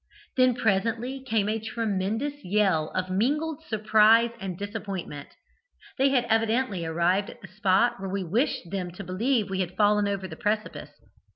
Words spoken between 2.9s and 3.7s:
of mingled